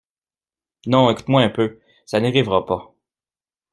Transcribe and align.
Non, 0.87 1.11
écoute-moi 1.11 1.43
un 1.43 1.49
peu. 1.51 1.79
Ça 2.07 2.19
n’arrivera 2.19 2.65
pas. 2.65 2.95